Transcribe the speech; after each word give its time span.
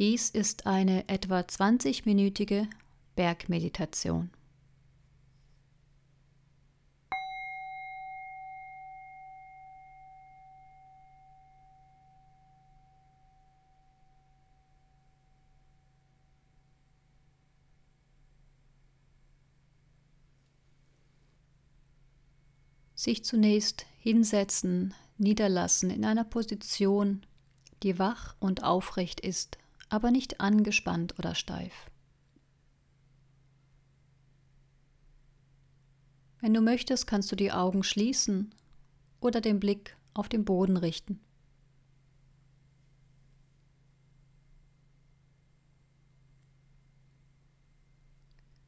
Dies 0.00 0.28
ist 0.28 0.66
eine 0.66 1.08
etwa 1.08 1.38
20-minütige 1.38 2.66
Bergmeditation. 3.14 4.28
Sich 22.96 23.24
zunächst 23.24 23.86
hinsetzen, 24.00 24.92
niederlassen 25.18 25.90
in 25.90 26.04
einer 26.04 26.24
Position, 26.24 27.24
die 27.84 28.00
wach 28.00 28.34
und 28.40 28.64
aufrecht 28.64 29.20
ist 29.20 29.58
aber 29.94 30.10
nicht 30.10 30.40
angespannt 30.40 31.16
oder 31.20 31.36
steif. 31.36 31.88
Wenn 36.40 36.52
du 36.52 36.60
möchtest, 36.60 37.06
kannst 37.06 37.30
du 37.30 37.36
die 37.36 37.52
Augen 37.52 37.84
schließen 37.84 38.52
oder 39.20 39.40
den 39.40 39.60
Blick 39.60 39.96
auf 40.12 40.28
den 40.28 40.44
Boden 40.44 40.76
richten. 40.76 41.20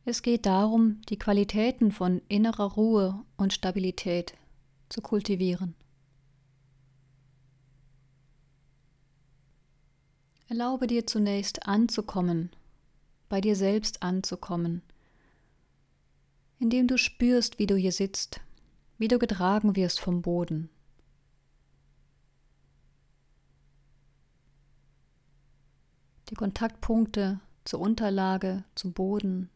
Es 0.04 0.22
geht 0.22 0.46
darum, 0.46 1.00
die 1.08 1.18
Qualitäten 1.18 1.90
von 1.90 2.22
innerer 2.28 2.74
Ruhe 2.74 3.24
und 3.36 3.52
Stabilität 3.52 4.34
zu 4.88 5.00
kultivieren. 5.00 5.74
Erlaube 10.48 10.86
dir 10.86 11.06
zunächst 11.06 11.66
anzukommen, 11.66 12.50
bei 13.28 13.40
dir 13.40 13.56
selbst 13.56 14.04
anzukommen, 14.04 14.82
indem 16.60 16.86
du 16.86 16.98
spürst, 16.98 17.58
wie 17.58 17.66
du 17.66 17.74
hier 17.74 17.90
sitzt, 17.90 18.40
wie 18.96 19.08
du 19.08 19.18
getragen 19.18 19.74
wirst 19.74 19.98
vom 19.98 20.22
Boden. 20.22 20.70
Die 26.30 26.34
Kontaktpunkte 26.34 27.40
zur 27.64 27.80
Unterlage, 27.80 28.64
zum 28.76 28.92
Boden. 28.92 29.50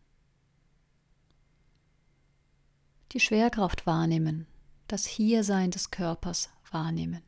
Die 3.13 3.21
Schwerkraft 3.21 3.87
wahrnehmen, 3.87 4.47
das 4.89 5.07
Hiersein 5.07 5.71
des 5.71 5.93
Körpers 5.93 6.51
wahrnehmen. 6.71 7.23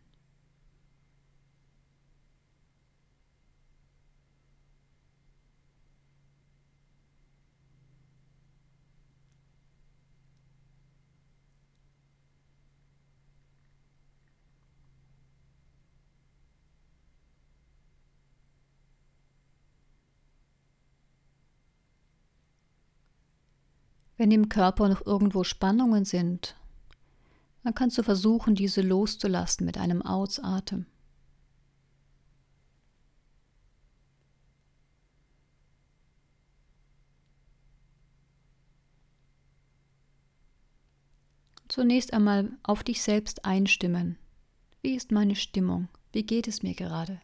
Wenn 24.23 24.31
im 24.31 24.48
Körper 24.48 24.89
noch 24.89 25.05
irgendwo 25.05 25.42
Spannungen 25.42 26.05
sind, 26.05 26.55
dann 27.65 27.75
kannst 27.75 27.98
du 27.98 28.05
versuchen, 28.05 28.55
diese 28.55 28.81
loszulassen 28.81 29.67
mit 29.67 29.77
einem 29.77 30.01
Ausatmen. 30.01 30.87
Zunächst 41.66 42.12
einmal 42.12 42.53
auf 42.62 42.84
dich 42.84 43.03
selbst 43.03 43.44
einstimmen. 43.44 44.21
Wie 44.82 44.94
ist 44.94 45.11
meine 45.11 45.34
Stimmung? 45.34 45.88
Wie 46.12 46.22
geht 46.22 46.47
es 46.47 46.62
mir 46.62 46.75
gerade? 46.75 47.21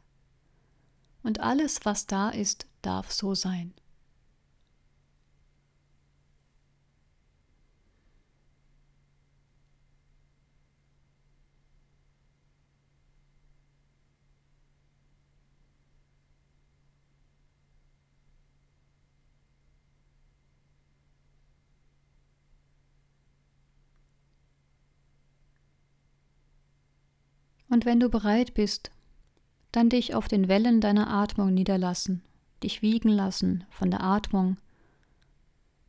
Und 1.23 1.39
alles, 1.39 1.79
was 1.85 2.09
da 2.09 2.31
ist, 2.31 2.67
darf 2.83 3.13
so 3.13 3.37
sein. 3.37 3.73
Und 27.69 27.85
wenn 27.85 28.01
du 28.01 28.09
bereit 28.09 28.55
bist, 28.55 28.91
dann 29.73 29.91
dich 29.91 30.15
auf 30.15 30.29
den 30.29 30.49
Wellen 30.49 30.81
deiner 30.81 31.11
Atmung 31.11 31.53
niederlassen, 31.53 32.23
dich 32.63 32.83
wiegen 32.83 33.11
lassen 33.11 33.65
von 33.71 33.91
der 33.91 34.03
Atmung, 34.03 34.57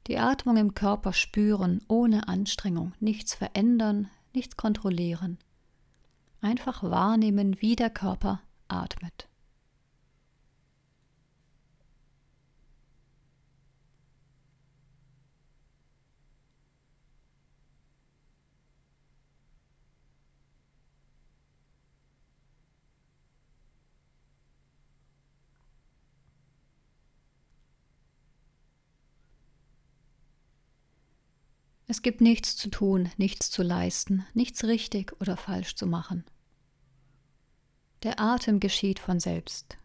die 0.07 0.18
Atmung 0.18 0.57
im 0.57 0.73
Körper 0.73 1.13
spüren, 1.13 1.81
ohne 1.88 2.28
Anstrengung, 2.28 2.94
nichts 3.00 3.35
verändern, 3.35 4.09
nichts 4.34 4.57
kontrollieren. 4.57 5.38
Einfach 6.41 6.84
wahrnehmen, 6.84 7.62
wie 7.62 7.75
der 7.75 7.89
Körper 7.89 8.41
atmet. 8.68 9.28
Es 31.91 32.03
gibt 32.03 32.22
nichts 32.22 32.55
zu 32.55 32.69
tun, 32.69 33.09
nichts 33.17 33.50
zu 33.50 33.63
leisten, 33.63 34.23
nichts 34.35 34.63
richtig 34.63 35.19
oder 35.22 35.35
falsch 35.35 35.73
zu 35.73 35.88
machen. 35.88 36.23
Der 38.03 38.19
Atem 38.19 38.59
geschieht 38.59 39.00
von 39.00 39.19
selbst. 39.19 39.75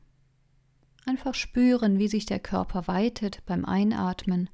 Einfach 1.07 1.33
spüren, 1.33 1.99
wie 1.99 2.09
sich 2.09 2.27
der 2.27 2.41
Körper 2.41 2.87
weitet 2.89 3.43
beim 3.47 3.65
Einatmen 3.65 4.51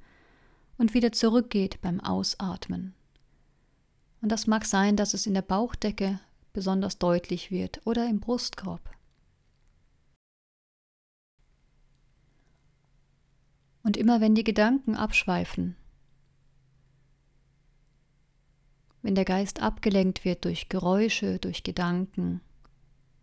und 0.79 0.95
wieder 0.95 1.11
zurückgeht 1.11 1.81
beim 1.81 1.99
Ausatmen. 1.99 2.95
Und 4.23 4.31
das 4.31 4.47
mag 4.47 4.65
sein, 4.65 4.95
dass 4.95 5.13
es 5.13 5.27
in 5.27 5.35
der 5.35 5.43
Bauchdecke 5.43 6.21
besonders 6.53 6.99
deutlich 6.99 7.51
wird 7.51 7.85
oder 7.85 8.09
im 8.09 8.21
Brustkorb. 8.21 8.95
Und 13.83 13.97
immer 13.97 14.21
wenn 14.21 14.37
die 14.37 14.45
Gedanken 14.45 14.95
abschweifen, 14.95 15.75
wenn 19.03 19.15
der 19.15 19.25
Geist 19.25 19.63
abgelenkt 19.63 20.25
wird 20.25 20.45
durch 20.45 20.69
Geräusche, 20.69 21.39
durch 21.39 21.63
Gedanken, 21.63 22.41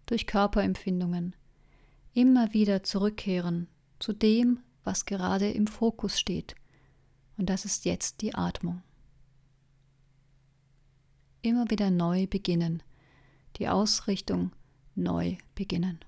durch 0.06 0.26
Körperempfindungen, 0.26 1.36
immer 2.14 2.54
wieder 2.54 2.84
zurückkehren 2.84 3.68
zu 4.00 4.14
dem, 4.14 4.60
was 4.84 5.06
gerade 5.06 5.50
im 5.52 5.68
Fokus 5.68 6.20
steht, 6.20 6.56
und 7.38 7.50
das 7.50 7.66
ist 7.66 7.86
jetzt 7.86 8.22
die 8.22 8.34
Atmung. 8.34 8.82
Immer 11.44 11.70
wieder 11.70 11.92
neu 11.92 12.26
beginnen, 12.26 12.82
die 13.58 13.68
Ausrichtung 13.68 14.52
neu 14.96 15.38
beginnen. 15.54 16.00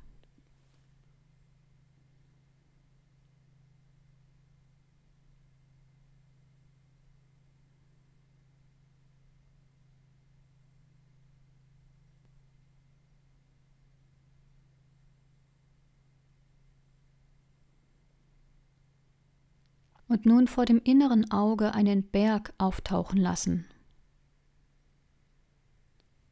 Und 20.09 20.25
nun 20.25 20.47
vor 20.47 20.65
dem 20.65 20.81
inneren 20.83 21.31
Auge 21.31 21.73
einen 21.73 22.03
Berg 22.03 22.53
auftauchen 22.57 23.17
lassen. 23.17 23.65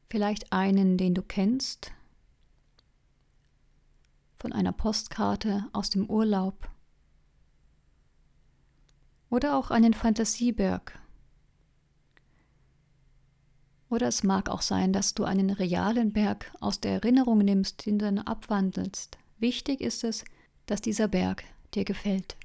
Vielleicht 0.09 0.51
einen, 0.51 0.97
den 0.97 1.13
du 1.13 1.21
kennst, 1.21 1.91
von 4.37 4.51
einer 4.51 4.71
Postkarte 4.71 5.67
aus 5.73 5.89
dem 5.89 6.09
Urlaub 6.09 6.69
oder 9.29 9.57
auch 9.57 9.71
einen 9.71 9.93
Fantasieberg. 9.93 10.99
Oder 13.89 14.07
es 14.07 14.23
mag 14.23 14.49
auch 14.49 14.61
sein, 14.61 14.91
dass 14.91 15.13
du 15.13 15.23
einen 15.23 15.49
realen 15.49 16.13
Berg 16.13 16.51
aus 16.59 16.81
der 16.81 16.93
Erinnerung 16.93 17.39
nimmst, 17.39 17.85
den 17.85 17.99
du 17.99 18.05
dann 18.05 18.19
abwandelst. 18.19 19.17
Wichtig 19.39 19.81
ist 19.81 20.03
es, 20.03 20.25
dass 20.65 20.81
dieser 20.81 21.07
Berg 21.07 21.43
dir 21.73 21.85
gefällt. 21.85 22.37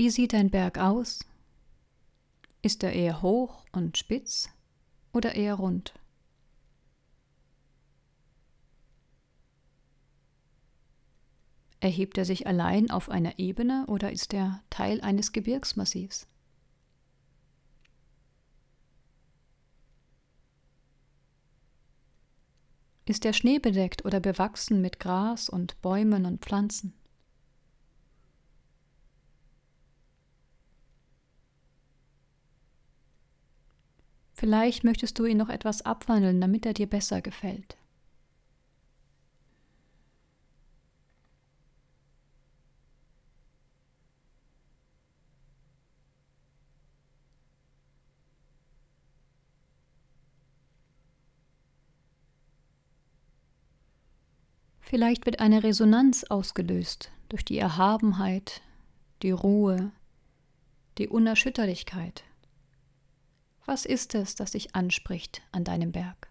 Wie 0.00 0.08
sieht 0.08 0.32
ein 0.32 0.48
Berg 0.48 0.78
aus? 0.78 1.26
Ist 2.62 2.82
er 2.82 2.94
eher 2.94 3.20
hoch 3.20 3.66
und 3.70 3.98
spitz 3.98 4.48
oder 5.12 5.34
eher 5.34 5.56
rund? 5.56 5.92
Erhebt 11.80 12.16
er 12.16 12.24
sich 12.24 12.46
allein 12.46 12.90
auf 12.90 13.10
einer 13.10 13.38
Ebene 13.38 13.84
oder 13.88 14.10
ist 14.10 14.32
er 14.32 14.62
Teil 14.70 15.02
eines 15.02 15.32
Gebirgsmassivs? 15.32 16.26
Ist 23.04 23.26
er 23.26 23.34
schneebedeckt 23.34 24.06
oder 24.06 24.20
bewachsen 24.20 24.80
mit 24.80 24.98
Gras 24.98 25.50
und 25.50 25.78
Bäumen 25.82 26.24
und 26.24 26.40
Pflanzen? 26.40 26.94
Vielleicht 34.40 34.84
möchtest 34.84 35.18
du 35.18 35.26
ihn 35.26 35.36
noch 35.36 35.50
etwas 35.50 35.82
abwandeln, 35.82 36.40
damit 36.40 36.64
er 36.64 36.72
dir 36.72 36.86
besser 36.86 37.20
gefällt. 37.20 37.76
Vielleicht 54.80 55.26
wird 55.26 55.40
eine 55.40 55.62
Resonanz 55.62 56.24
ausgelöst 56.24 57.12
durch 57.28 57.44
die 57.44 57.58
Erhabenheit, 57.58 58.62
die 59.20 59.32
Ruhe, 59.32 59.92
die 60.96 61.08
Unerschütterlichkeit. 61.08 62.24
Was 63.70 63.84
ist 63.84 64.16
es, 64.16 64.34
das 64.34 64.50
dich 64.50 64.74
anspricht 64.74 65.42
an 65.52 65.62
deinem 65.62 65.92
Berg? 65.92 66.29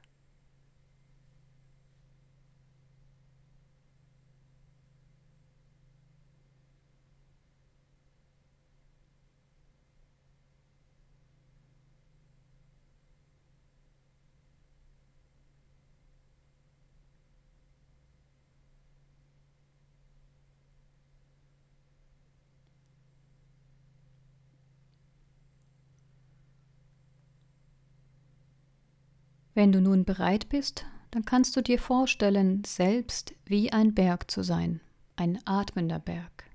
Wenn 29.59 29.73
du 29.73 29.81
nun 29.81 30.05
bereit 30.05 30.47
bist, 30.47 30.85
dann 31.11 31.25
kannst 31.25 31.53
du 31.57 31.61
dir 31.61 31.79
vorstellen, 31.79 32.63
selbst 32.63 33.35
wie 33.43 33.73
ein 33.73 33.93
Berg 33.93 34.31
zu 34.31 34.41
sein, 34.41 34.79
ein 35.17 35.37
atmender 35.45 35.99
Berg. 35.99 36.45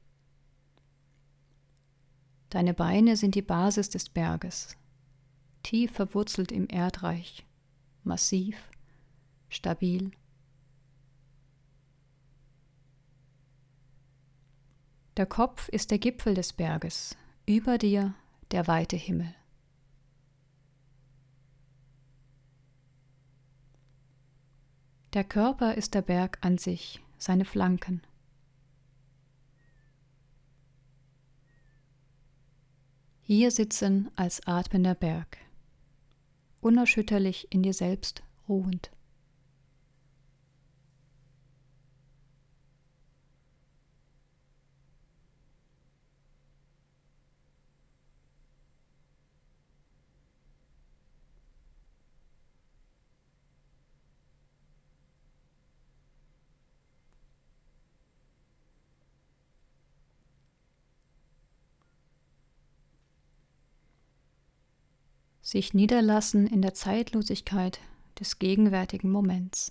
Deine 2.49 2.73
Beine 2.73 3.19
sind 3.19 3.35
die 3.35 3.43
Basis 3.43 3.91
des 3.91 4.09
Berges, 4.09 4.79
tief 5.63 5.93
verwurzelt 5.93 6.51
im 6.51 6.67
Erdreich, 6.67 7.45
massiv, 8.05 8.71
stabil. 9.51 10.11
Der 15.19 15.27
Kopf 15.27 15.69
ist 15.69 15.91
der 15.91 15.99
Gipfel 15.99 16.33
des 16.33 16.55
Berges, 16.55 17.19
über 17.45 17.77
dir 17.77 18.15
der 18.51 18.67
weite 18.67 18.97
Himmel. 18.97 19.35
Der 25.15 25.23
Körper 25.23 25.77
ist 25.77 25.95
der 25.95 26.03
Berg 26.03 26.39
an 26.41 26.59
sich, 26.59 27.01
seine 27.19 27.45
Flanken. 27.45 28.03
Hier 33.23 33.53
sitzen 33.53 34.11
als 34.17 34.45
atmender 34.45 34.97
Berg, 34.97 35.39
unerschütterlich 36.61 37.47
in 37.51 37.63
dir 37.63 37.75
selbst 37.75 38.25
ruhend. 38.49 38.91
Sich 65.55 65.73
niederlassen 65.73 66.49
in 66.49 66.63
der 66.63 66.75
Zeitlosigkeit 66.75 67.79
des 68.19 68.41
gegenwärtigen 68.41 69.09
Moments. 69.13 69.71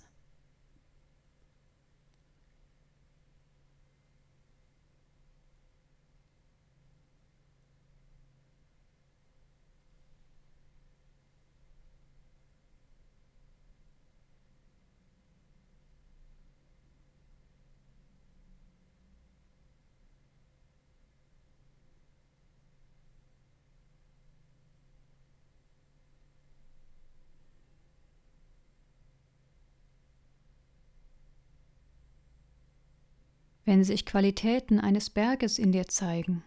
Wenn 33.64 33.82
sich 33.82 34.04
Qualitäten 34.04 34.78
eines 34.78 35.08
Berges 35.08 35.58
in 35.58 35.72
dir 35.72 35.86
zeigen, 35.86 36.42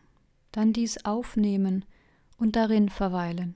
dann 0.52 0.72
dies 0.72 1.04
aufnehmen 1.04 1.84
und 2.38 2.56
darin 2.56 2.90
verweilen. 2.90 3.56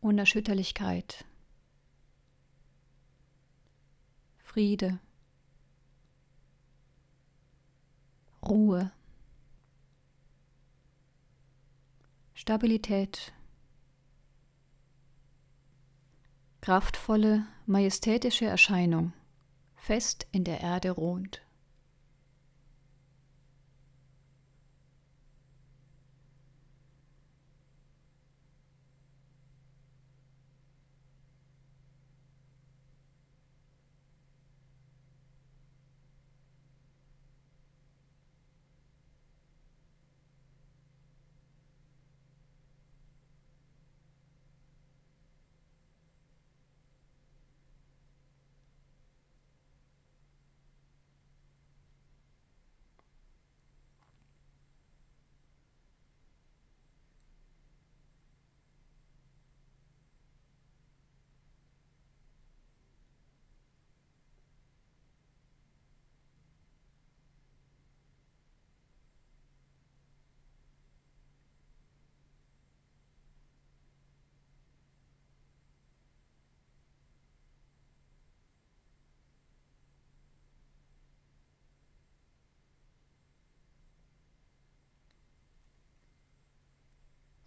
Unerschütterlichkeit, 0.00 1.24
Friede, 4.36 5.00
Ruhe, 8.46 8.92
Stabilität, 12.34 13.32
kraftvolle, 16.60 17.46
majestätische 17.64 18.44
Erscheinung, 18.44 19.14
fest 19.76 20.26
in 20.32 20.44
der 20.44 20.60
Erde 20.60 20.90
ruhend. 20.90 21.40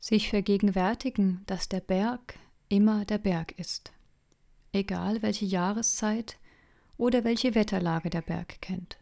Sich 0.10 0.30
vergegenwärtigen, 0.30 1.44
dass 1.48 1.68
der 1.68 1.82
Berg 1.82 2.40
immer 2.70 3.04
der 3.04 3.18
Berg 3.18 3.52
ist, 3.60 3.92
egal 4.72 5.22
welche 5.22 5.44
Jahreszeit 5.44 6.40
oder 6.96 7.26
welche 7.26 7.56
Wetterlage 7.56 8.10
der 8.10 8.22
Berg 8.22 8.62
kennt. 8.62 8.98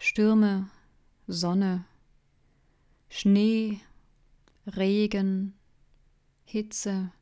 Stürme, 0.00 0.68
Sonne, 1.28 1.84
Schnee, 3.08 3.78
Regen, 4.66 5.54
Hitze, 6.44 7.12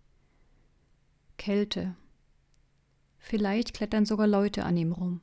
Kälte. 1.36 1.94
Vielleicht 3.18 3.74
klettern 3.74 4.06
sogar 4.06 4.28
Leute 4.28 4.64
an 4.64 4.78
ihm 4.78 4.92
rum. 4.92 5.20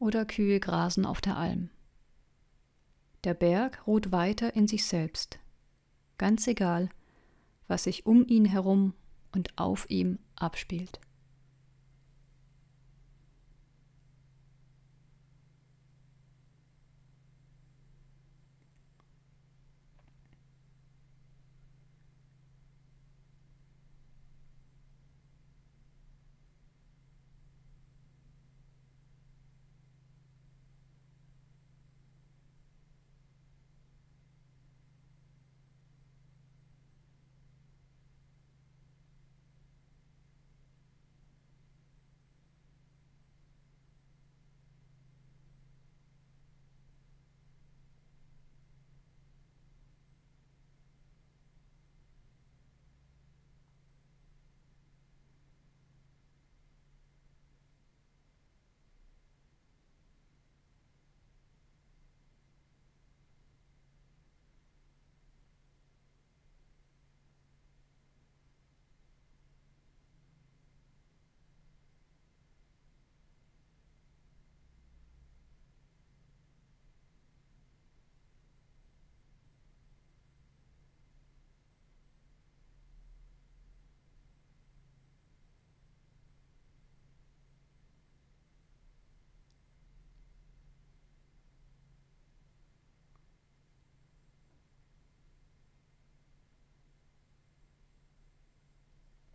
Oder 0.00 0.24
Kühe 0.24 0.58
grasen 0.58 1.06
auf 1.06 1.20
der 1.20 1.36
Alm. 1.36 1.70
Der 3.24 3.32
Berg 3.32 3.86
ruht 3.86 4.12
weiter 4.12 4.54
in 4.54 4.68
sich 4.68 4.84
selbst, 4.84 5.38
ganz 6.18 6.46
egal, 6.46 6.90
was 7.68 7.84
sich 7.84 8.04
um 8.04 8.26
ihn 8.26 8.44
herum 8.44 8.92
und 9.32 9.56
auf 9.56 9.88
ihm 9.88 10.18
abspielt. 10.36 11.00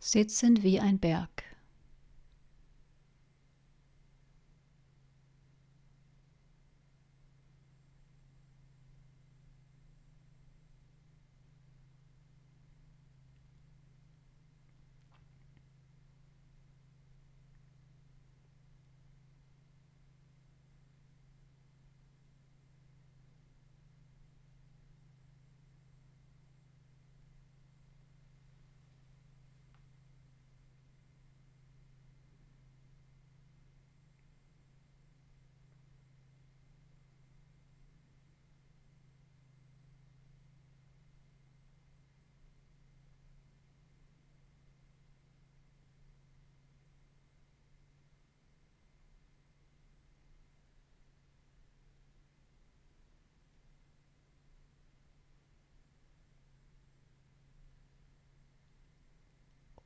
Sitzend 0.00 0.62
wie 0.62 0.80
ein 0.80 0.98
Berg. 0.98 1.44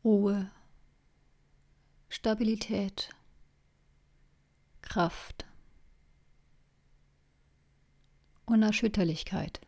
Ruhe, 0.04 0.50
Stabilität, 2.10 3.08
Kraft, 4.82 5.46
Unerschütterlichkeit. 8.44 9.63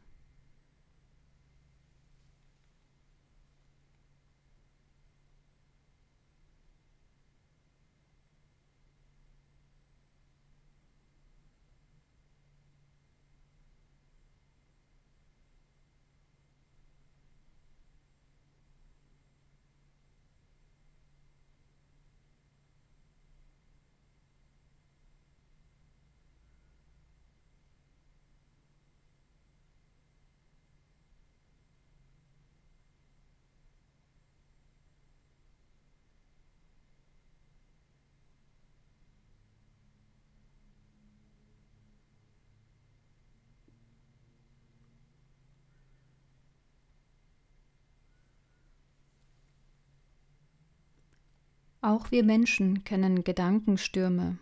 Auch 51.87 52.11
wir 52.11 52.25
Menschen 52.25 52.83
kennen 52.83 53.23
Gedankenstürme, 53.23 54.39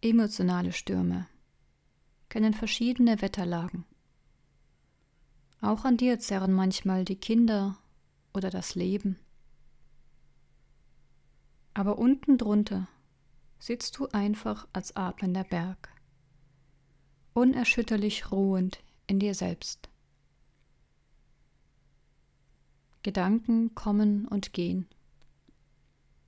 emotionale 0.00 0.72
Stürme, 0.72 1.28
kennen 2.28 2.52
verschiedene 2.52 3.22
Wetterlagen. 3.22 3.84
Auch 5.60 5.84
an 5.84 5.96
dir 5.96 6.18
zerren 6.18 6.52
manchmal 6.52 7.04
die 7.04 7.14
Kinder 7.14 7.78
oder 8.32 8.50
das 8.50 8.74
Leben. 8.74 9.20
Aber 11.74 11.96
unten 11.96 12.38
drunter 12.38 12.88
sitzt 13.60 13.96
du 13.98 14.08
einfach 14.08 14.66
als 14.72 14.96
atmender 14.96 15.44
Berg, 15.44 15.90
unerschütterlich 17.34 18.32
ruhend 18.32 18.82
in 19.06 19.20
dir 19.20 19.36
selbst. 19.36 19.88
Gedanken 23.04 23.76
kommen 23.76 24.26
und 24.26 24.52
gehen. 24.52 24.88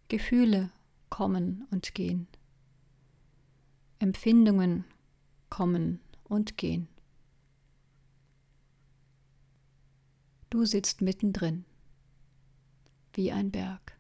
Gefühle 0.09 0.71
kommen 1.11 1.67
und 1.71 1.95
gehen. 1.95 2.29
Empfindungen 3.99 4.85
kommen 5.51 6.01
und 6.25 6.57
gehen. 6.57 6.89
Du 10.51 10.65
sitzt 10.65 11.01
mittendrin, 11.01 11.65
wie 13.15 13.33
ein 13.33 13.51
Berg. 13.51 13.96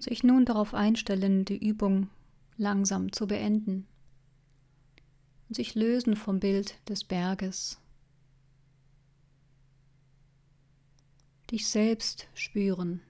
Und 0.00 0.04
sich 0.04 0.24
nun 0.24 0.46
darauf 0.46 0.72
einstellen, 0.72 1.44
die 1.44 1.58
Übung 1.58 2.08
langsam 2.56 3.12
zu 3.12 3.26
beenden. 3.26 3.86
Und 5.46 5.56
sich 5.56 5.74
lösen 5.74 6.16
vom 6.16 6.40
Bild 6.40 6.78
des 6.88 7.04
Berges. 7.04 7.78
Dich 11.50 11.68
selbst 11.68 12.28
spüren. 12.32 13.02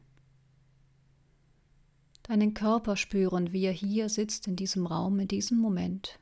Deinen 2.24 2.54
Körper 2.54 2.96
spüren, 2.96 3.52
wie 3.52 3.66
er 3.66 3.72
hier 3.72 4.08
sitzt 4.08 4.48
in 4.48 4.56
diesem 4.56 4.84
Raum, 4.84 5.20
in 5.20 5.28
diesem 5.28 5.58
Moment. 5.58 6.18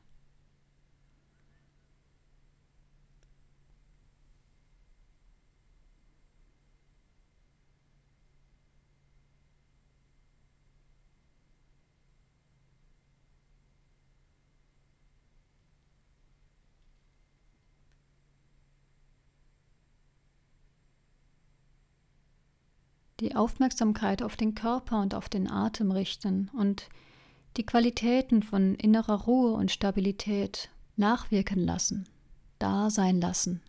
Die 23.20 23.34
Aufmerksamkeit 23.34 24.22
auf 24.22 24.36
den 24.36 24.54
Körper 24.54 25.00
und 25.00 25.14
auf 25.14 25.28
den 25.28 25.50
Atem 25.50 25.90
richten 25.90 26.50
und 26.56 26.88
die 27.56 27.66
Qualitäten 27.66 28.42
von 28.42 28.74
innerer 28.76 29.22
Ruhe 29.22 29.52
und 29.52 29.70
Stabilität 29.70 30.70
nachwirken 30.96 31.64
lassen, 31.64 32.08
da 32.58 32.90
sein 32.90 33.20
lassen. 33.20 33.60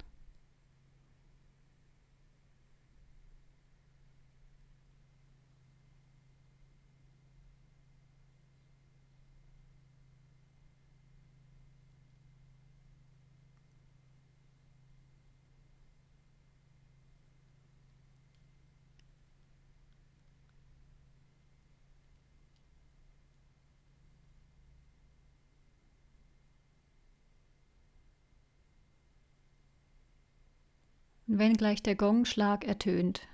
Wenn 31.32 31.54
gleich 31.54 31.84
der 31.84 31.96
Gongschlag 31.96 32.66
ertönt, 32.66 33.28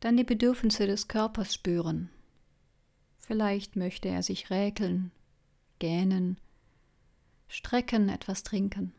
dann 0.00 0.16
die 0.16 0.24
Bedürfnisse 0.24 0.86
des 0.86 1.08
Körpers 1.08 1.52
spüren. 1.52 2.08
Vielleicht 3.18 3.76
möchte 3.76 4.08
er 4.08 4.22
sich 4.22 4.48
räkeln, 4.48 5.12
gähnen, 5.78 6.38
strecken, 7.48 8.08
etwas 8.08 8.44
trinken. 8.44 8.94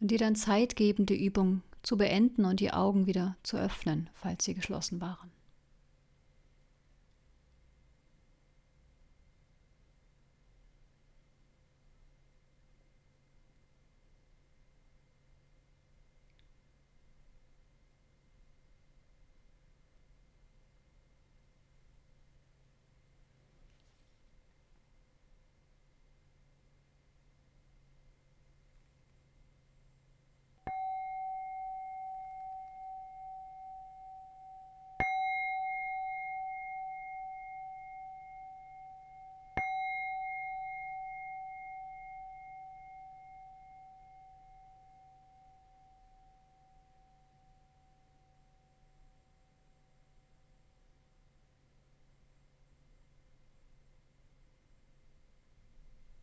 Und 0.00 0.10
dir 0.10 0.18
dann 0.18 0.34
Zeit 0.34 0.74
geben, 0.74 1.06
die 1.06 1.24
Übung 1.24 1.62
zu 1.82 1.96
beenden 1.96 2.44
und 2.44 2.58
die 2.58 2.72
Augen 2.72 3.06
wieder 3.06 3.36
zu 3.44 3.56
öffnen, 3.56 4.10
falls 4.14 4.44
sie 4.44 4.54
geschlossen 4.54 5.00
waren. 5.00 5.30